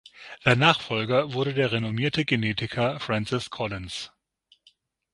Sein 0.43 0.57
Nachfolger 0.57 1.33
wurde 1.33 1.53
der 1.53 1.73
renommierte 1.73 2.25
Genetiker 2.25 2.99
Francis 2.99 3.51
Collins. 3.51 4.11